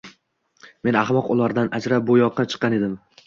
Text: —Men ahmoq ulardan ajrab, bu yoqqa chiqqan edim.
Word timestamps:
—Men 0.87 0.97
ahmoq 1.01 1.29
ulardan 1.35 1.69
ajrab, 1.79 2.07
bu 2.13 2.17
yoqqa 2.21 2.47
chiqqan 2.55 2.79
edim. 2.79 2.97